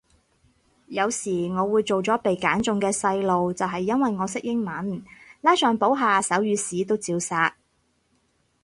[0.87, 5.05] 有時我會做咗被揀中嘅細路就係因為我識英文，
[5.41, 7.55] 拉上補下手語屎都照殺